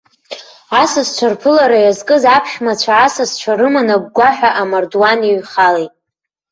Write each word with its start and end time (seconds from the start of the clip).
Асасцәа 0.81 1.27
рԥылара 1.31 1.77
иазкыз 1.81 2.23
аԥшәмацәа 2.35 2.93
асасцәа 3.05 3.53
рыман 3.59 3.89
агәгәаҳәа 3.95 4.49
амардуан 4.61 5.19
иҩхалеит. 5.29 5.93